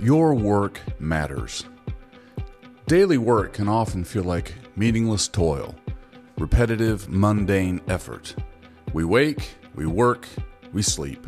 [0.00, 1.64] Your work matters.
[2.86, 5.74] Daily work can often feel like meaningless toil,
[6.38, 8.36] repetitive, mundane effort.
[8.92, 10.28] We wake, we work,
[10.72, 11.26] we sleep,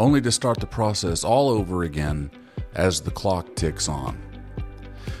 [0.00, 2.28] only to start the process all over again
[2.74, 4.20] as the clock ticks on.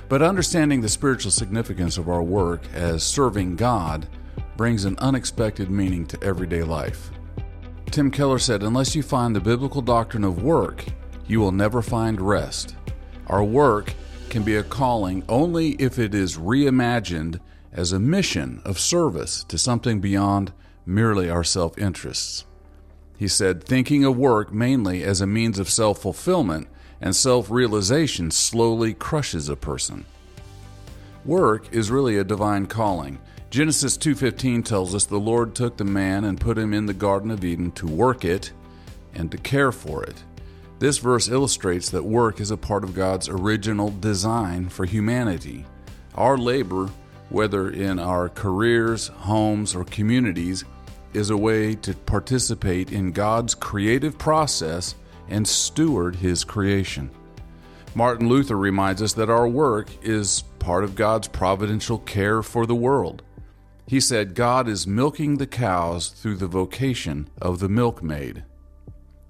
[0.08, 4.08] But understanding the spiritual significance of our work as serving God
[4.56, 7.12] brings an unexpected meaning to everyday life.
[7.92, 10.84] Tim Keller said, Unless you find the biblical doctrine of work,
[11.28, 12.74] you will never find rest.
[13.28, 13.94] Our work
[14.30, 17.40] can be a calling only if it is reimagined
[17.72, 20.52] as a mission of service to something beyond
[20.86, 22.44] merely our self interests.
[23.16, 26.68] He said, thinking of work mainly as a means of self fulfillment
[27.00, 30.04] and self realization slowly crushes a person.
[31.24, 33.18] Work is really a divine calling.
[33.50, 37.30] Genesis 2:15 tells us the Lord took the man and put him in the garden
[37.30, 38.52] of Eden to work it
[39.14, 40.22] and to care for it.
[40.78, 45.66] This verse illustrates that work is a part of God's original design for humanity.
[46.14, 46.88] Our labor,
[47.30, 50.64] whether in our careers, homes, or communities,
[51.12, 54.94] is a way to participate in God's creative process
[55.28, 57.10] and steward His creation.
[57.96, 62.74] Martin Luther reminds us that our work is part of God's providential care for the
[62.74, 63.22] world.
[63.88, 68.44] He said, God is milking the cows through the vocation of the milkmaid.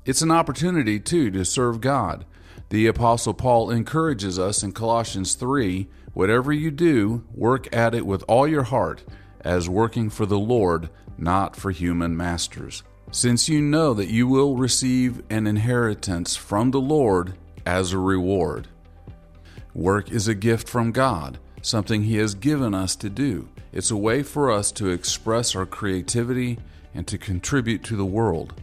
[0.08, 2.24] It's an opportunity, too, to serve God.
[2.70, 8.24] The Apostle Paul encourages us in Colossians 3 whatever you do, work at it with
[8.26, 9.04] all your heart,
[9.42, 14.56] as working for the Lord, not for human masters since you know that you will
[14.56, 18.68] receive an inheritance from the Lord as a reward.
[19.74, 23.48] Work is a gift from God, something He has given us to do.
[23.72, 26.58] It's a way for us to express our creativity
[26.94, 28.54] and to contribute to the world.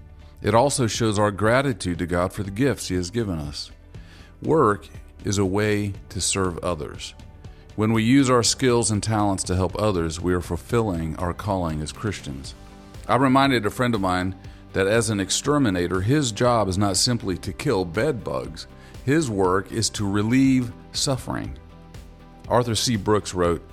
[0.46, 3.72] It also shows our gratitude to God for the gifts He has given us.
[4.44, 4.88] Work
[5.24, 7.16] is a way to serve others.
[7.76, 11.82] When we use our skills and talents to help others, we are fulfilling our calling
[11.82, 12.54] as Christians.
[13.08, 14.36] I reminded a friend of mine
[14.74, 18.68] that as an exterminator, his job is not simply to kill bed bugs,
[19.04, 21.58] his work is to relieve suffering.
[22.48, 22.98] Arthur C.
[22.98, 23.68] Brooks wrote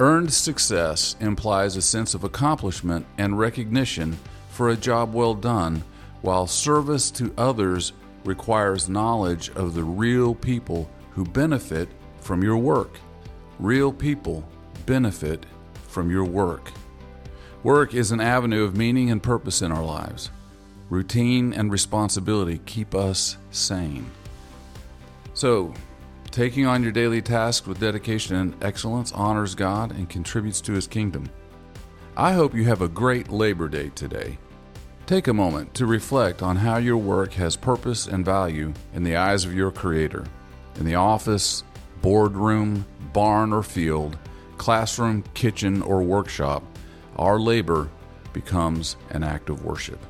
[0.00, 4.18] Earned success implies a sense of accomplishment and recognition
[4.50, 5.84] for a job well done,
[6.22, 7.92] while service to others
[8.24, 11.88] requires knowledge of the real people who benefit
[12.20, 12.98] from your work.
[13.58, 14.46] Real people
[14.84, 15.46] benefit
[15.88, 16.72] from your work.
[17.62, 20.30] Work is an avenue of meaning and purpose in our lives.
[20.90, 24.10] Routine and responsibility keep us sane.
[25.34, 25.74] So,
[26.30, 30.86] taking on your daily task with dedication and excellence honors God and contributes to His
[30.86, 31.28] kingdom.
[32.16, 34.38] I hope you have a great Labor Day today.
[35.06, 39.14] Take a moment to reflect on how your work has purpose and value in the
[39.14, 40.24] eyes of your Creator.
[40.80, 41.62] In the office,
[42.02, 44.18] boardroom, barn or field,
[44.58, 46.64] classroom, kitchen, or workshop,
[47.14, 47.88] our labor
[48.32, 50.04] becomes an act of worship.